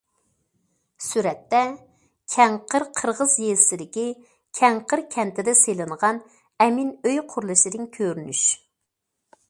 [1.07, 1.59] سۈرەتتە:
[2.35, 4.07] كەڭقىر قىرغىز يېزىسىدىكى
[4.61, 6.23] كەڭقىر كەنتىدە سېلىنغان
[6.67, 8.43] ئەمىن ئۆي قۇرۇلۇشىدىن كۆرۈنۈش.